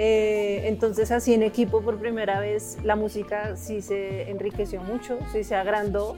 Eh, 0.00 0.68
entonces 0.68 1.10
así 1.10 1.34
en 1.34 1.42
equipo 1.42 1.82
por 1.82 1.98
primera 1.98 2.38
vez 2.38 2.78
la 2.84 2.94
música 2.94 3.56
sí 3.56 3.82
se 3.82 4.30
enriqueció 4.30 4.80
mucho, 4.80 5.18
sí 5.32 5.42
se 5.42 5.56
agrandó, 5.56 6.16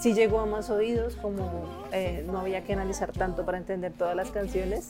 sí 0.00 0.14
llegó 0.14 0.40
a 0.40 0.46
más 0.46 0.68
oídos, 0.68 1.14
como 1.14 1.64
eh, 1.92 2.24
no 2.26 2.40
había 2.40 2.64
que 2.64 2.72
analizar 2.72 3.12
tanto 3.12 3.46
para 3.46 3.58
entender 3.58 3.92
todas 3.92 4.16
las 4.16 4.32
canciones. 4.32 4.88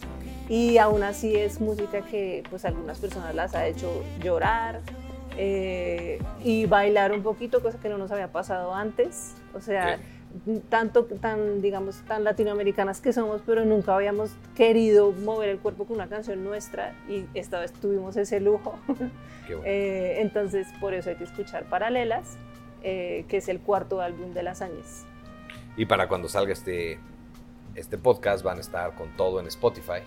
Y 0.49 0.79
aún 0.79 1.03
así 1.03 1.37
es 1.37 1.61
música 1.61 2.01
que 2.01 2.43
pues 2.49 2.65
algunas 2.65 2.99
personas 2.99 3.35
las 3.35 3.55
ha 3.55 3.67
hecho 3.67 4.03
llorar 4.23 4.81
eh, 5.37 6.19
y 6.43 6.65
bailar 6.65 7.13
un 7.13 7.23
poquito, 7.23 7.61
cosa 7.61 7.79
que 7.79 7.91
no 7.91 7.99
nos 7.99 8.11
había 8.11 8.33
pasado 8.33 8.75
antes, 8.75 9.35
o 9.53 9.61
sea, 9.61 9.99
tanto 10.69 11.05
tan 11.05 11.61
digamos 11.61 11.97
tan 12.07 12.25
latinoamericanas 12.25 13.01
que 13.01 13.13
somos, 13.13 13.43
pero 13.45 13.65
nunca 13.65 13.95
habíamos 13.95 14.31
querido 14.57 15.13
mover 15.13 15.49
el 15.49 15.59
cuerpo 15.59 15.85
con 15.85 15.97
una 15.97 16.09
canción 16.09 16.45
nuestra 16.45 16.95
y 17.09 17.25
esta 17.35 17.59
vez 17.61 17.73
tuvimos 17.73 18.17
ese 18.17 18.41
lujo. 18.41 18.79
Qué 19.47 19.55
bueno. 19.55 19.63
Eh, 19.73 20.21
entonces, 20.21 20.69
por 20.81 20.95
eso 20.95 21.11
hay 21.11 21.17
que 21.17 21.25
escuchar 21.25 21.65
Paralelas, 21.65 22.37
eh, 22.83 23.25
que 23.29 23.39
es 23.39 23.49
el 23.49 23.59
cuarto 23.61 24.01
álbum 24.01 24.33
de 24.33 24.43
Las 24.45 24.63
Áñez. 24.63 25.05
Y 25.77 25.87
para 25.87 26.07
cuando 26.09 26.29
salga 26.29 26.53
este, 26.53 27.01
este 27.75 27.99
podcast 27.99 28.45
van 28.45 28.59
a 28.59 28.61
estar 28.61 28.95
con 28.95 29.09
todo 29.17 29.41
en 29.41 29.47
Spotify, 29.49 30.03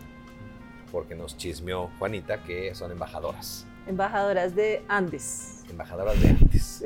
porque 0.93 1.13
nos 1.15 1.35
chismeó 1.35 1.89
Juanita 1.99 2.41
que 2.43 2.73
son 2.73 2.91
embajadoras, 2.91 3.65
Embajadoras 3.85 4.55
de 4.55 4.81
Andes. 4.87 5.65
embajadoras 5.69 6.21
de 6.21 6.29
antes. 6.29 6.85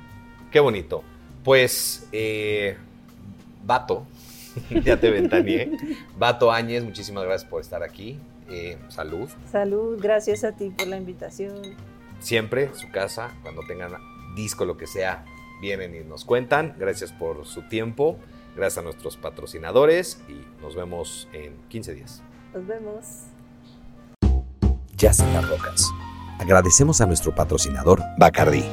Qué 0.50 0.60
bonito. 0.60 1.02
Pues, 1.44 2.08
eh, 2.10 2.76
Vato, 3.64 4.06
ya 4.84 4.98
te 4.98 5.10
ventaneé. 5.10 5.70
Vato 6.18 6.50
Áñez, 6.50 6.82
muchísimas 6.82 7.24
gracias 7.24 7.48
por 7.48 7.60
estar 7.60 7.82
aquí. 7.82 8.18
Eh, 8.50 8.78
salud. 8.88 9.28
Salud, 9.50 9.98
gracias 10.00 10.44
a 10.44 10.52
ti 10.52 10.70
por 10.70 10.86
la 10.86 10.96
invitación. 10.96 11.62
Siempre, 12.20 12.70
su 12.74 12.90
casa, 12.90 13.32
cuando 13.42 13.62
tengan 13.66 13.92
disco, 14.34 14.64
lo 14.64 14.76
que 14.76 14.86
sea, 14.86 15.24
vienen 15.60 15.94
y 15.94 16.00
nos 16.00 16.24
cuentan. 16.24 16.74
Gracias 16.78 17.12
por 17.12 17.46
su 17.46 17.62
tiempo. 17.62 18.18
Gracias 18.56 18.78
a 18.78 18.82
nuestros 18.82 19.16
patrocinadores 19.16 20.20
y 20.28 20.62
nos 20.62 20.76
vemos 20.76 21.28
en 21.32 21.56
15 21.68 21.94
días. 21.94 22.22
Nos 22.54 22.66
vemos. 22.66 23.04
Jazz 24.96 25.20
en 25.20 25.34
las 25.34 25.48
rocas. 25.48 25.90
Agradecemos 26.38 27.00
a 27.00 27.06
nuestro 27.06 27.34
patrocinador 27.34 28.02
Bacardi. 28.18 28.64